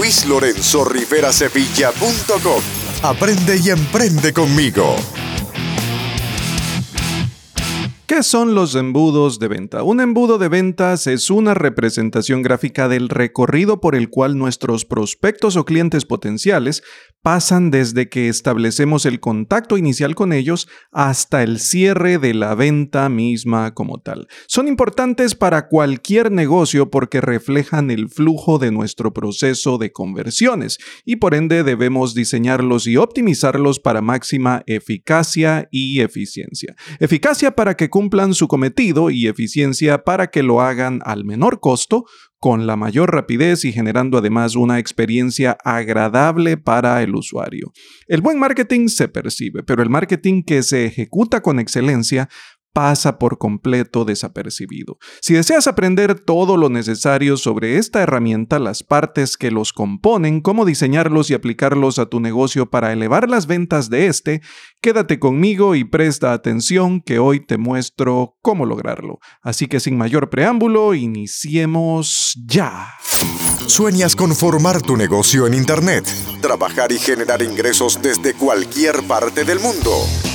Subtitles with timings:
[0.00, 2.62] luislorenzorriverasevilla.com.
[3.02, 4.96] Aprende y emprende conmigo.
[8.10, 9.84] ¿Qué son los embudos de venta?
[9.84, 15.54] Un embudo de ventas es una representación gráfica del recorrido por el cual nuestros prospectos
[15.54, 16.82] o clientes potenciales
[17.22, 23.08] pasan desde que establecemos el contacto inicial con ellos hasta el cierre de la venta
[23.08, 24.26] misma como tal.
[24.48, 31.16] Son importantes para cualquier negocio porque reflejan el flujo de nuestro proceso de conversiones y
[31.16, 36.74] por ende debemos diseñarlos y optimizarlos para máxima eficacia y eficiencia.
[36.98, 42.06] Eficacia para que cumplan su cometido y eficiencia para que lo hagan al menor costo,
[42.38, 47.70] con la mayor rapidez y generando además una experiencia agradable para el usuario.
[48.06, 52.30] El buen marketing se percibe, pero el marketing que se ejecuta con excelencia
[52.72, 54.98] pasa por completo desapercibido.
[55.20, 60.64] Si deseas aprender todo lo necesario sobre esta herramienta, las partes que los componen, cómo
[60.64, 64.40] diseñarlos y aplicarlos a tu negocio para elevar las ventas de este,
[64.80, 69.18] quédate conmigo y presta atención que hoy te muestro cómo lograrlo.
[69.42, 72.94] Así que sin mayor preámbulo, iniciemos ya.
[73.66, 76.04] ¿Sueñas con formar tu negocio en Internet?
[76.40, 79.92] Trabajar y generar ingresos desde cualquier parte del mundo.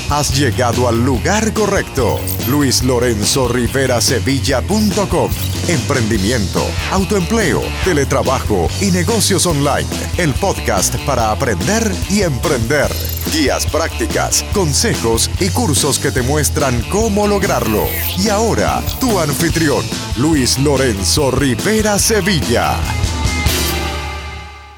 [0.10, 2.20] Has llegado al lugar correcto.
[2.48, 5.32] Luis Lorenzo Rivera Sevilla.com.
[5.68, 9.88] Emprendimiento, autoempleo, teletrabajo y negocios online.
[10.18, 12.92] El podcast para aprender y emprender.
[13.34, 17.86] Guías prácticas, consejos y cursos que te muestran cómo lograrlo.
[18.20, 19.84] Y ahora, tu anfitrión,
[20.18, 22.78] Luis Lorenzo Rivera Sevilla.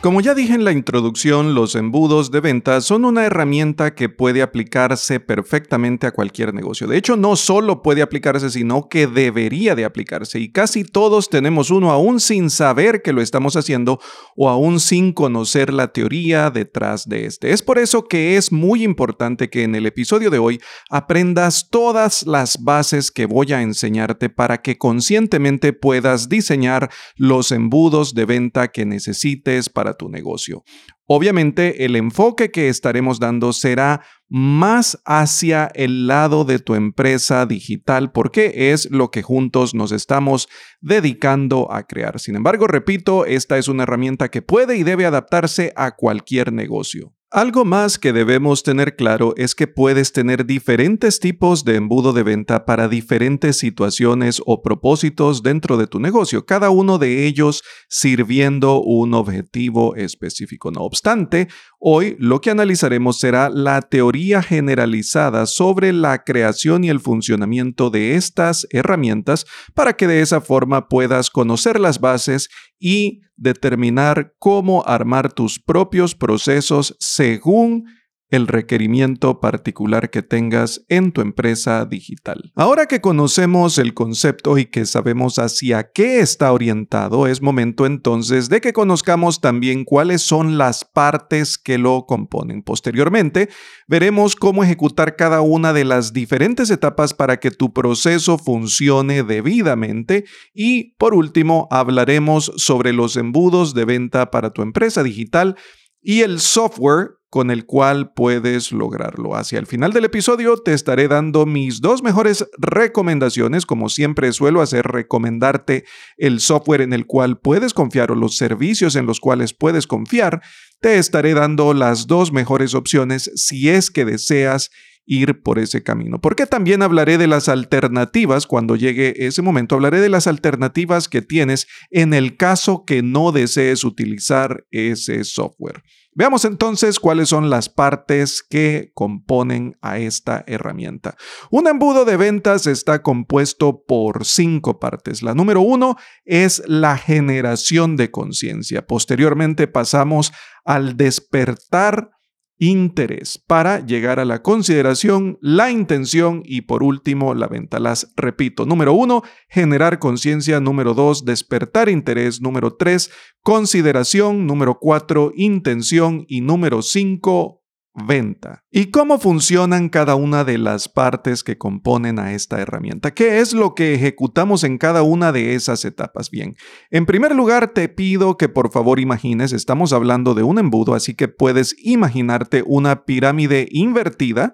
[0.07, 4.41] Como ya dije en la introducción, los embudos de venta son una herramienta que puede
[4.41, 6.87] aplicarse perfectamente a cualquier negocio.
[6.87, 10.39] De hecho, no solo puede aplicarse, sino que debería de aplicarse.
[10.39, 13.99] Y casi todos tenemos uno aún sin saber que lo estamos haciendo
[14.37, 17.51] o aún sin conocer la teoría detrás de este.
[17.51, 22.25] Es por eso que es muy importante que en el episodio de hoy aprendas todas
[22.25, 28.69] las bases que voy a enseñarte para que conscientemente puedas diseñar los embudos de venta
[28.69, 30.63] que necesites para tu negocio.
[31.05, 38.11] Obviamente el enfoque que estaremos dando será más hacia el lado de tu empresa digital
[38.11, 40.49] porque es lo que juntos nos estamos
[40.81, 42.19] dedicando a crear.
[42.19, 47.16] Sin embargo, repito, esta es una herramienta que puede y debe adaptarse a cualquier negocio.
[47.29, 52.23] Algo más que debemos tener claro es que puedes tener diferentes tipos de embudo de
[52.23, 58.79] venta para diferentes situaciones o propósitos dentro de tu negocio, cada uno de ellos sirviendo
[58.81, 60.71] un objetivo específico.
[60.71, 61.49] No obstante,
[61.79, 68.15] hoy lo que analizaremos será la teoría generalizada sobre la creación y el funcionamiento de
[68.15, 72.47] estas herramientas para que de esa forma puedas conocer las bases
[72.79, 77.85] y determinar cómo armar tus propios procesos según
[78.29, 82.51] el requerimiento particular que tengas en tu empresa digital.
[82.55, 88.49] Ahora que conocemos el concepto y que sabemos hacia qué está orientado, es momento entonces
[88.49, 92.63] de que conozcamos también cuáles son las partes que lo componen.
[92.63, 93.49] Posteriormente,
[93.87, 100.25] veremos cómo ejecutar cada una de las diferentes etapas para que tu proceso funcione debidamente
[100.53, 105.55] y, por último, hablaremos sobre los embudos de venta para tu empresa digital
[106.01, 109.35] y el software con el cual puedes lograrlo.
[109.35, 114.61] Hacia el final del episodio te estaré dando mis dos mejores recomendaciones, como siempre suelo
[114.61, 115.83] hacer, recomendarte
[116.17, 120.41] el software en el cual puedes confiar o los servicios en los cuales puedes confiar.
[120.79, 124.69] Te estaré dando las dos mejores opciones si es que deseas
[125.07, 126.21] ir por ese camino.
[126.21, 129.73] Porque también hablaré de las alternativas cuando llegue ese momento.
[129.73, 135.81] Hablaré de las alternativas que tienes en el caso que no desees utilizar ese software.
[136.13, 141.15] Veamos entonces cuáles son las partes que componen a esta herramienta.
[141.51, 145.21] Un embudo de ventas está compuesto por cinco partes.
[145.21, 145.95] La número uno
[146.25, 148.87] es la generación de conciencia.
[148.87, 150.33] Posteriormente pasamos
[150.65, 152.16] al despertar
[152.59, 157.79] interés para llegar a la consideración, la intención y por último la venta.
[157.79, 158.65] Las repito.
[158.65, 160.59] Número uno, generar conciencia.
[160.59, 162.41] Número dos, despertar interés.
[162.41, 163.11] Número tres,
[163.41, 164.47] consideración.
[164.47, 166.25] Número cuatro, intención.
[166.27, 167.56] Y número cinco,
[168.05, 168.63] venta.
[168.71, 173.13] ¿Y cómo funcionan cada una de las partes que componen a esta herramienta?
[173.13, 176.29] ¿Qué es lo que ejecutamos en cada una de esas etapas?
[176.29, 176.55] Bien,
[176.91, 181.15] en primer lugar te pido que por favor imagines, estamos hablando de un embudo, así
[181.15, 184.53] que puedes imaginarte una pirámide invertida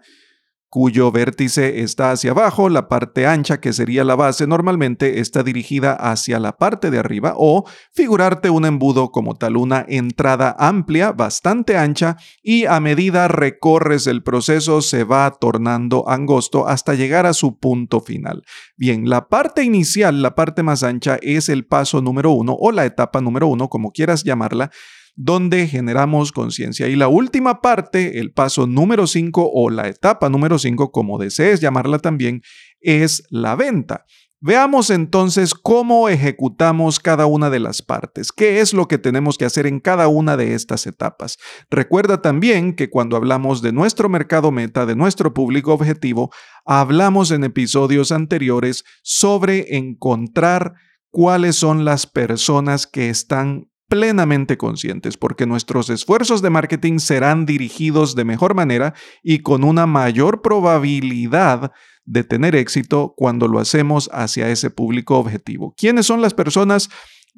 [0.74, 5.94] cuyo vértice está hacia abajo, la parte ancha que sería la base normalmente está dirigida
[5.94, 11.78] hacia la parte de arriba o figurarte un embudo como tal, una entrada amplia, bastante
[11.78, 17.60] ancha y a medida recorres el proceso se va tornando angosto hasta llegar a su
[17.60, 18.42] punto final.
[18.75, 22.86] Bien, la parte inicial, la parte más ancha, es el paso número uno o la
[22.86, 24.72] etapa número uno, como quieras llamarla,
[25.15, 26.88] donde generamos conciencia.
[26.88, 31.62] Y la última parte, el paso número 5 o la etapa número 5, como desees
[31.62, 32.42] llamarla también,
[32.80, 34.06] es la venta.
[34.45, 39.45] Veamos entonces cómo ejecutamos cada una de las partes, qué es lo que tenemos que
[39.45, 41.38] hacer en cada una de estas etapas.
[41.69, 46.30] Recuerda también que cuando hablamos de nuestro mercado meta, de nuestro público objetivo,
[46.65, 50.74] hablamos en episodios anteriores sobre encontrar
[51.10, 58.16] cuáles son las personas que están plenamente conscientes, porque nuestros esfuerzos de marketing serán dirigidos
[58.16, 61.72] de mejor manera y con una mayor probabilidad
[62.04, 65.75] de tener éxito cuando lo hacemos hacia ese público objetivo.
[65.78, 66.90] ¿Quiénes son las personas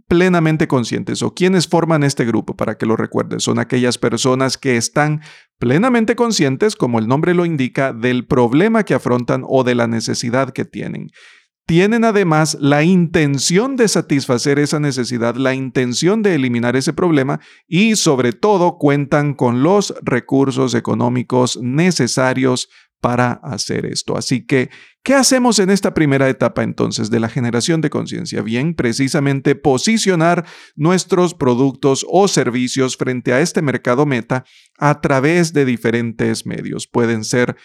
[0.08, 3.44] plenamente conscientes o quiénes forman este grupo para que lo recuerdes?
[3.44, 5.20] Son aquellas personas que están
[5.60, 10.52] plenamente conscientes, como el nombre lo indica, del problema que afrontan o de la necesidad
[10.52, 11.10] que tienen
[11.66, 17.96] tienen además la intención de satisfacer esa necesidad, la intención de eliminar ese problema y
[17.96, 22.70] sobre todo cuentan con los recursos económicos necesarios
[23.02, 24.18] para hacer esto.
[24.18, 24.70] Así que,
[25.04, 28.42] ¿qué hacemos en esta primera etapa entonces de la generación de conciencia?
[28.42, 30.46] Bien, precisamente posicionar
[30.76, 34.44] nuestros productos o servicios frente a este mercado meta
[34.80, 36.88] a través de diferentes medios.
[36.88, 37.56] Pueden ser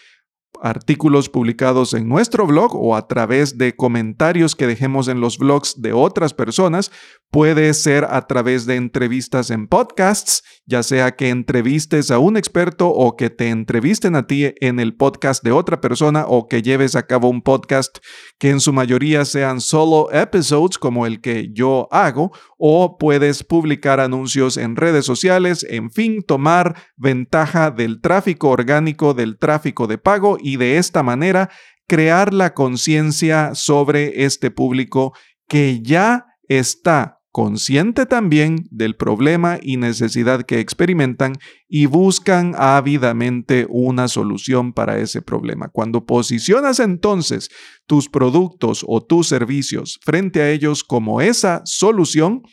[0.61, 5.81] artículos publicados en nuestro blog o a través de comentarios que dejemos en los blogs
[5.81, 6.91] de otras personas.
[7.31, 12.89] Puede ser a través de entrevistas en podcasts, ya sea que entrevistes a un experto
[12.89, 16.95] o que te entrevisten a ti en el podcast de otra persona o que lleves
[16.95, 17.99] a cabo un podcast
[18.37, 22.31] que en su mayoría sean solo episodes como el que yo hago
[22.63, 29.39] o puedes publicar anuncios en redes sociales, en fin, tomar ventaja del tráfico orgánico, del
[29.39, 31.49] tráfico de pago y de esta manera
[31.87, 35.13] crear la conciencia sobre este público
[35.47, 41.37] que ya está consciente también del problema y necesidad que experimentan
[41.69, 45.69] y buscan ávidamente una solución para ese problema.
[45.69, 47.49] Cuando posicionas entonces
[47.87, 52.43] tus productos o tus servicios frente a ellos como esa solución,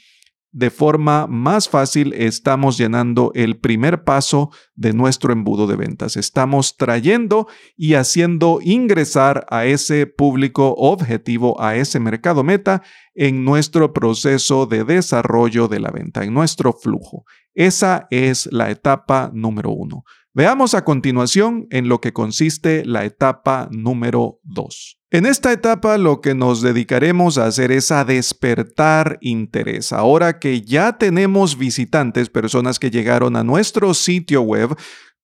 [0.59, 6.17] de forma más fácil estamos llenando el primer paso de nuestro embudo de ventas.
[6.17, 7.47] Estamos trayendo
[7.77, 12.83] y haciendo ingresar a ese público objetivo, a ese mercado meta,
[13.15, 17.25] en nuestro proceso de desarrollo de la venta, en nuestro flujo.
[17.55, 20.03] Esa es la etapa número uno.
[20.35, 24.98] Veamos a continuación en lo que consiste la etapa número dos.
[25.11, 29.91] En esta etapa lo que nos dedicaremos a hacer es a despertar interés.
[29.91, 34.77] Ahora que ya tenemos visitantes, personas que llegaron a nuestro sitio web,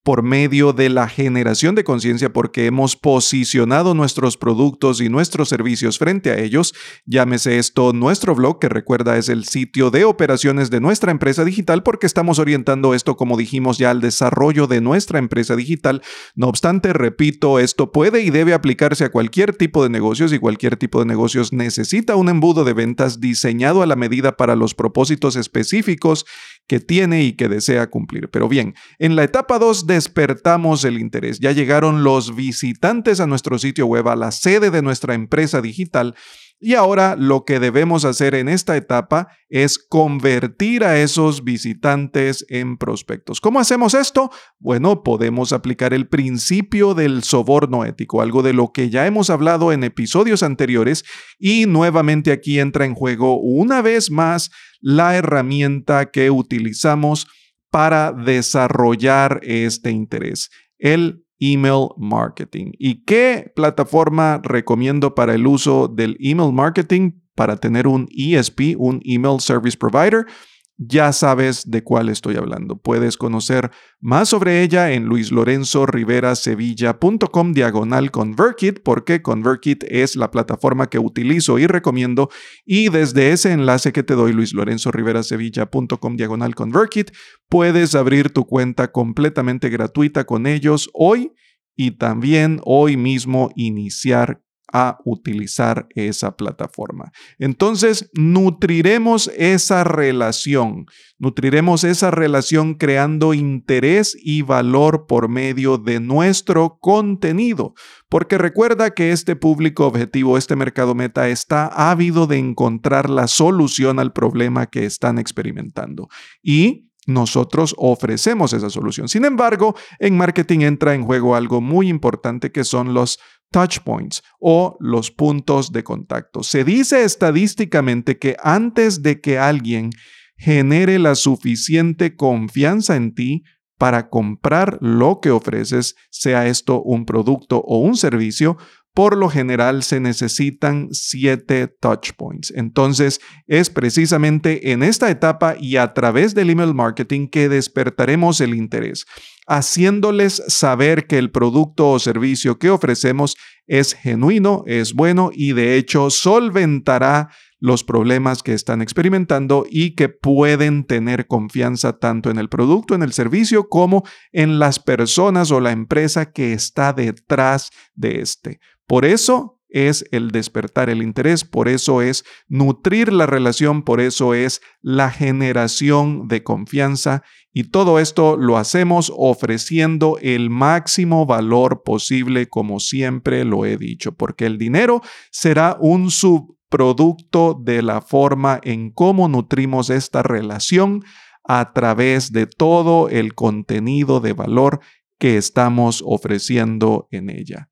[0.05, 5.99] por medio de la generación de conciencia porque hemos posicionado nuestros productos y nuestros servicios
[5.99, 6.75] frente a ellos.
[7.07, 11.83] Llámese esto nuestro blog, que recuerda es el sitio de operaciones de nuestra empresa digital
[11.83, 16.03] porque estamos orientando esto, como dijimos ya, al desarrollo de nuestra empresa digital.
[16.35, 20.77] No obstante, repito, esto puede y debe aplicarse a cualquier tipo de negocios y cualquier
[20.77, 25.37] tipo de negocios necesita un embudo de ventas diseñado a la medida para los propósitos
[25.37, 26.27] específicos
[26.67, 28.31] que tiene y que desea cumplir.
[28.31, 31.41] Pero bien, en la etapa 2 despertamos el interés.
[31.41, 36.15] Ya llegaron los visitantes a nuestro sitio web, a la sede de nuestra empresa digital.
[36.61, 42.79] Y ahora lo que debemos hacer en esta etapa es convertir a esos visitantes en
[42.79, 43.41] prospectos.
[43.41, 44.31] ¿Cómo hacemos esto?
[44.59, 49.73] Bueno, podemos aplicar el principio del soborno ético, algo de lo que ya hemos hablado
[49.73, 51.05] en episodios anteriores
[51.39, 57.27] y nuevamente aquí entra en juego una vez más la herramienta que utilizamos
[57.71, 62.73] para desarrollar este interés, el email marketing.
[62.79, 69.01] ¿Y qué plataforma recomiendo para el uso del email marketing para tener un ESP, un
[69.05, 70.27] email service provider?
[70.77, 72.77] Ya sabes de cuál estoy hablando.
[72.77, 80.99] Puedes conocer más sobre ella en luislorenzoriverasevilla.com diagonal ConvertKit, porque ConvertKit es la plataforma que
[80.99, 82.31] utilizo y recomiendo.
[82.65, 87.11] Y desde ese enlace que te doy, luislorenzoriverasevilla.com diagonal ConvertKit,
[87.49, 91.33] puedes abrir tu cuenta completamente gratuita con ellos hoy
[91.77, 94.44] y también hoy mismo iniciar
[94.77, 97.13] a utilizar esa plataforma.
[97.39, 106.79] Entonces, nutriremos esa relación, nutriremos esa relación creando interés y valor por medio de nuestro
[106.81, 107.75] contenido,
[108.09, 114.01] porque recuerda que este público objetivo, este mercado meta, está ávido de encontrar la solución
[114.01, 116.09] al problema que están experimentando.
[116.43, 119.09] Y nosotros ofrecemos esa solución.
[119.09, 123.21] Sin embargo, en marketing entra en juego algo muy importante que son los
[123.55, 126.43] touch points o los puntos de contacto.
[126.43, 129.91] Se dice estadísticamente que antes de que alguien
[130.37, 133.45] genere la suficiente confianza en ti
[133.79, 138.57] para comprar lo que ofreces, sea esto un producto o un servicio,
[138.95, 142.53] por lo general se necesitan siete touch points.
[142.55, 148.55] Entonces, es precisamente en esta etapa y a través del email marketing que despertaremos el
[148.55, 149.05] interés,
[149.49, 153.37] haciéndoles saber que el producto o servicio que ofrecemos
[153.67, 157.31] es genuino, es bueno y de hecho solventará
[157.65, 163.03] los problemas que están experimentando y que pueden tener confianza tanto en el producto, en
[163.03, 168.61] el servicio, como en las personas o la empresa que está detrás de este.
[168.87, 174.33] Por eso es el despertar el interés, por eso es nutrir la relación, por eso
[174.33, 182.49] es la generación de confianza y todo esto lo hacemos ofreciendo el máximo valor posible,
[182.49, 188.93] como siempre lo he dicho, porque el dinero será un subproducto de la forma en
[188.93, 191.05] cómo nutrimos esta relación
[191.43, 194.81] a través de todo el contenido de valor
[195.19, 197.71] que estamos ofreciendo en ella.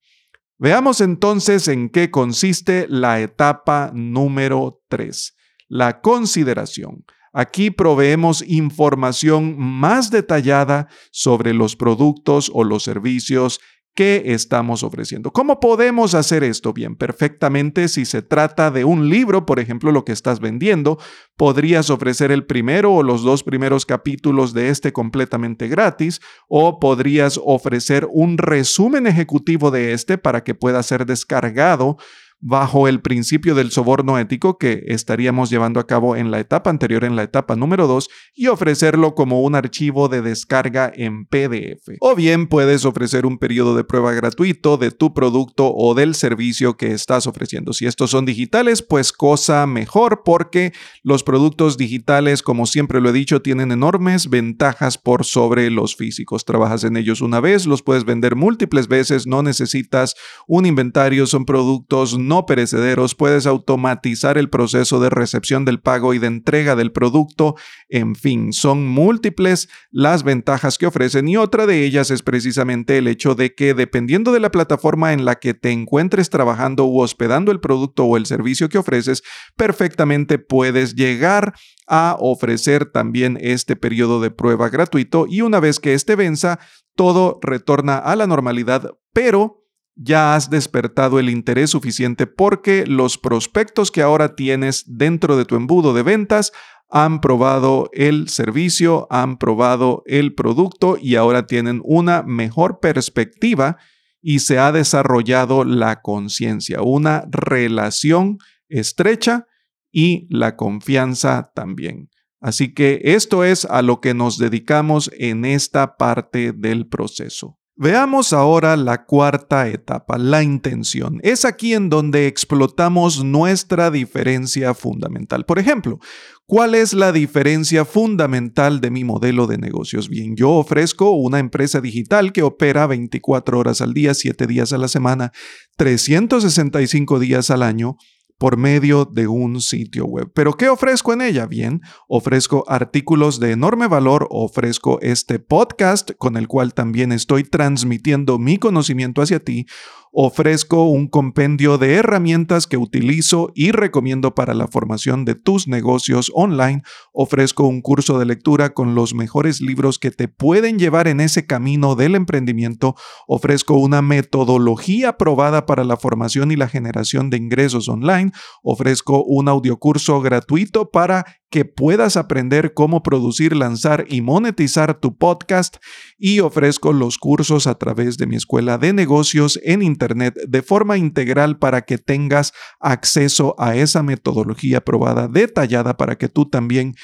[0.63, 7.05] Veamos entonces en qué consiste la etapa número 3, la consideración.
[7.33, 13.59] Aquí proveemos información más detallada sobre los productos o los servicios
[13.95, 15.33] ¿Qué estamos ofreciendo?
[15.33, 16.73] ¿Cómo podemos hacer esto?
[16.73, 20.99] Bien, perfectamente si se trata de un libro, por ejemplo, lo que estás vendiendo,
[21.37, 27.39] podrías ofrecer el primero o los dos primeros capítulos de este completamente gratis o podrías
[27.45, 31.99] ofrecer un resumen ejecutivo de este para que pueda ser descargado
[32.43, 37.05] bajo el principio del soborno ético que estaríamos llevando a cabo en la etapa anterior,
[37.05, 41.89] en la etapa número 2, y ofrecerlo como un archivo de descarga en PDF.
[42.01, 46.77] O bien puedes ofrecer un periodo de prueba gratuito de tu producto o del servicio
[46.77, 47.73] que estás ofreciendo.
[47.73, 50.73] Si estos son digitales, pues cosa mejor porque
[51.05, 56.45] los productos digitales, como siempre lo he dicho, tienen enormes ventajas por sobre los físicos.
[56.45, 60.17] Trabajas en ellos una vez, los puedes vender múltiples veces, no necesitas
[60.49, 66.27] un inventario, son productos perecederos, puedes automatizar el proceso de recepción del pago y de
[66.27, 67.55] entrega del producto,
[67.89, 73.09] en fin, son múltiples las ventajas que ofrecen y otra de ellas es precisamente el
[73.09, 77.53] hecho de que dependiendo de la plataforma en la que te encuentres trabajando u hospedando
[77.53, 79.23] el producto o el servicio que ofreces,
[79.57, 81.55] perfectamente puedes llegar
[81.87, 86.59] a ofrecer también este periodo de prueba gratuito y una vez que este venza,
[86.95, 89.62] todo retorna a la normalidad, pero
[89.95, 95.57] ya has despertado el interés suficiente porque los prospectos que ahora tienes dentro de tu
[95.57, 96.53] embudo de ventas
[96.89, 103.79] han probado el servicio, han probado el producto y ahora tienen una mejor perspectiva
[104.21, 109.47] y se ha desarrollado la conciencia, una relación estrecha
[109.91, 112.09] y la confianza también.
[112.41, 117.59] Así que esto es a lo que nos dedicamos en esta parte del proceso.
[117.83, 121.19] Veamos ahora la cuarta etapa, la intención.
[121.25, 125.45] Es aquí en donde explotamos nuestra diferencia fundamental.
[125.45, 125.99] Por ejemplo,
[126.47, 130.09] ¿cuál es la diferencia fundamental de mi modelo de negocios?
[130.09, 134.79] Bien, yo ofrezco una empresa digital que opera 24 horas al día, 7 días a
[134.79, 135.33] la semana,
[135.77, 137.97] 365 días al año
[138.43, 140.29] por medio de un sitio web.
[140.35, 141.47] ¿Pero qué ofrezco en ella?
[141.47, 148.41] Bien, ofrezco artículos de enorme valor, ofrezco este podcast con el cual también estoy transmitiendo
[148.41, 149.67] mi conocimiento hacia ti,
[150.13, 156.31] ofrezco un compendio de herramientas que utilizo y recomiendo para la formación de tus negocios
[156.35, 156.83] online.
[157.13, 161.47] Ofrezco un curso de lectura con los mejores libros que te pueden llevar en ese
[161.47, 162.95] camino del emprendimiento.
[163.27, 168.33] Ofrezco una metodología probada para la formación y la generación de ingresos online.
[168.63, 175.77] Ofrezco un audiocurso gratuito para que puedas aprender cómo producir, lanzar y monetizar tu podcast
[176.19, 180.97] y ofrezco los cursos a través de mi escuela de negocios en Internet de forma
[180.97, 186.95] integral para que tengas acceso a esa metodología probada, detallada, para que tú también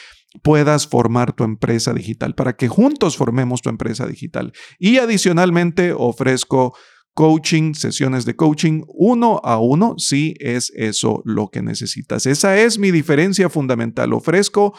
[0.43, 4.55] puedas formar tu empresa digital, para que juntos formemos tu empresa digital.
[4.79, 6.75] Y adicionalmente ofrezco
[7.19, 12.27] coaching, sesiones de coaching uno a uno, si es eso lo que necesitas.
[12.27, 14.13] Esa es mi diferencia fundamental.
[14.13, 14.73] Ofrezco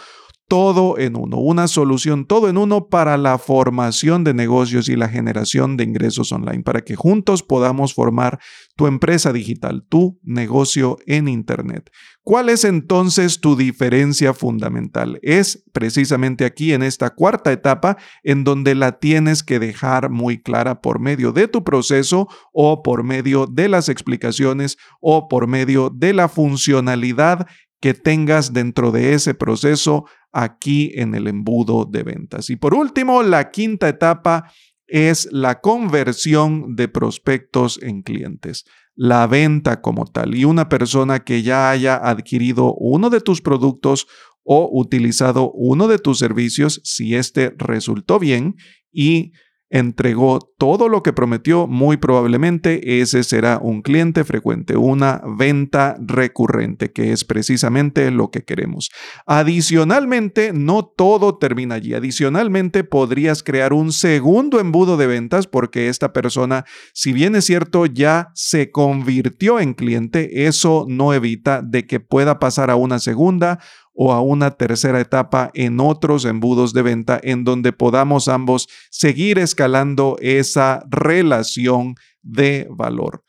[0.50, 5.08] todo en uno, una solución todo en uno para la formación de negocios y la
[5.08, 8.40] generación de ingresos online, para que juntos podamos formar
[8.76, 11.92] tu empresa digital, tu negocio en Internet.
[12.24, 15.20] ¿Cuál es entonces tu diferencia fundamental?
[15.22, 20.82] Es precisamente aquí en esta cuarta etapa en donde la tienes que dejar muy clara
[20.82, 26.14] por medio de tu proceso o por medio de las explicaciones o por medio de
[26.14, 27.48] la funcionalidad
[27.82, 32.50] que tengas dentro de ese proceso aquí en el embudo de ventas.
[32.50, 34.52] Y por último, la quinta etapa
[34.88, 40.36] es la conversión de prospectos en clientes, la venta como tal.
[40.36, 44.08] Y una persona que ya haya adquirido uno de tus productos
[44.44, 48.56] o utilizado uno de tus servicios, si este resultó bien
[48.92, 49.32] y
[49.70, 56.92] entregó todo lo que prometió, muy probablemente ese será un cliente frecuente, una venta recurrente,
[56.92, 58.90] que es precisamente lo que queremos.
[59.26, 61.94] Adicionalmente, no todo termina allí.
[61.94, 67.86] Adicionalmente, podrías crear un segundo embudo de ventas porque esta persona, si bien es cierto,
[67.86, 73.60] ya se convirtió en cliente, eso no evita de que pueda pasar a una segunda
[74.02, 79.38] o a una tercera etapa en otros embudos de venta en donde podamos ambos seguir
[79.38, 83.26] escalando esa relación de valor.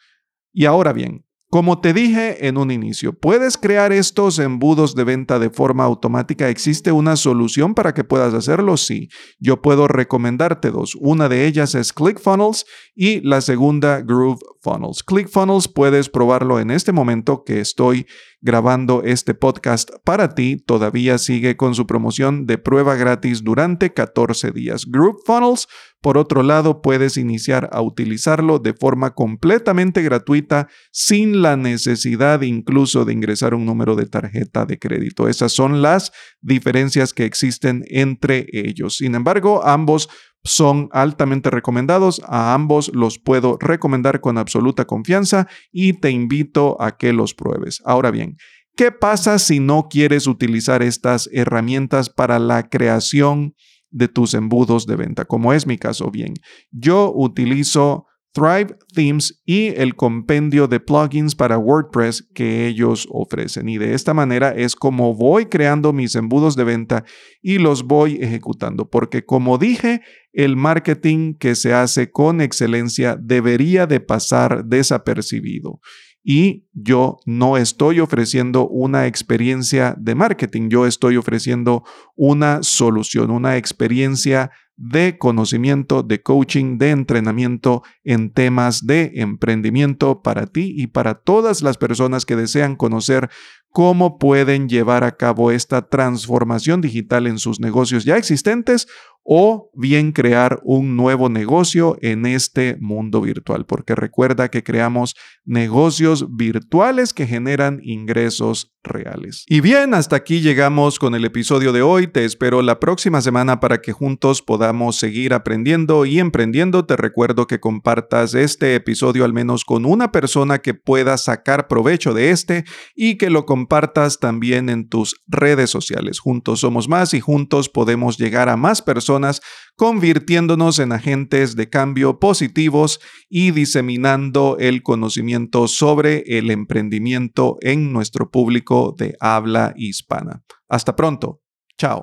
[0.53, 5.41] Y ahora bien, como te dije en un inicio, puedes crear estos embudos de venta
[5.41, 6.49] de forma automática.
[6.49, 8.77] ¿Existe una solución para que puedas hacerlo?
[8.77, 9.09] Sí.
[9.41, 10.97] Yo puedo recomendarte dos.
[11.01, 15.03] Una de ellas es ClickFunnels y la segunda Groove Funnels.
[15.03, 18.07] ClickFunnels puedes probarlo en este momento que estoy
[18.41, 20.57] grabando este podcast para ti.
[20.57, 24.87] Todavía sigue con su promoción de prueba gratis durante 14 días.
[24.87, 25.67] Group Funnels
[26.03, 33.05] por otro lado, puedes iniciar a utilizarlo de forma completamente gratuita sin la necesidad incluso
[33.05, 35.29] de ingresar un número de tarjeta de crédito.
[35.29, 38.97] Esas son las diferencias que existen entre ellos.
[38.97, 40.09] Sin embargo, ambos
[40.45, 46.97] son altamente recomendados, a ambos los puedo recomendar con absoluta confianza y te invito a
[46.97, 47.83] que los pruebes.
[47.85, 48.37] Ahora bien,
[48.77, 53.55] ¿qué pasa si no quieres utilizar estas herramientas para la creación
[53.91, 56.35] de tus embudos de venta, como es mi caso bien.
[56.71, 63.69] Yo utilizo Thrive Themes y el compendio de plugins para WordPress que ellos ofrecen.
[63.69, 67.05] Y de esta manera es como voy creando mis embudos de venta
[67.43, 68.89] y los voy ejecutando.
[68.89, 75.81] Porque como dije, el marketing que se hace con excelencia debería de pasar desapercibido
[76.23, 83.57] y yo no estoy ofreciendo una experiencia de marketing, yo estoy ofreciendo una solución, una
[83.57, 91.17] experiencia de conocimiento, de coaching, de entrenamiento en temas de emprendimiento para ti y para
[91.17, 93.29] todas las personas que desean conocer
[93.69, 98.89] cómo pueden llevar a cabo esta transformación digital en sus negocios ya existentes
[99.33, 105.15] o bien crear un nuevo negocio en este mundo virtual, porque recuerda que creamos
[105.45, 109.45] negocios virtuales que generan ingresos reales.
[109.47, 112.07] Y bien, hasta aquí llegamos con el episodio de hoy.
[112.07, 116.87] Te espero la próxima semana para que juntos podamos seguir aprendiendo y emprendiendo.
[116.87, 122.15] Te recuerdo que compartas este episodio al menos con una persona que pueda sacar provecho
[122.15, 122.65] de este
[122.95, 126.19] y que lo compartas también en tus redes sociales.
[126.19, 129.41] Juntos somos más y juntos podemos llegar a más personas
[129.81, 138.31] convirtiéndonos en agentes de cambio positivos y diseminando el conocimiento sobre el emprendimiento en nuestro
[138.31, 140.43] público de habla hispana.
[140.69, 141.41] Hasta pronto.
[141.79, 142.03] Chao.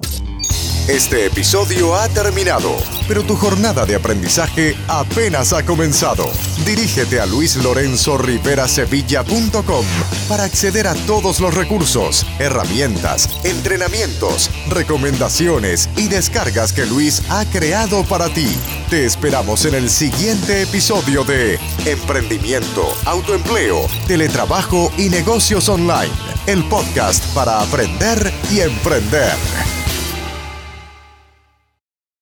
[0.88, 2.78] Este episodio ha terminado,
[3.10, 6.32] pero tu jornada de aprendizaje apenas ha comenzado.
[6.66, 9.86] Dirígete a luislorenzorriverasevilla.com
[10.30, 18.06] para acceder a todos los recursos, herramientas, entrenamientos, recomendaciones y descargas que Luis ha creado
[18.06, 18.48] para ti.
[18.90, 26.14] Te esperamos en el siguiente episodio de Emprendimiento, Autoempleo, Teletrabajo y Negocios Online,
[26.46, 29.34] el podcast para aprender y emprender.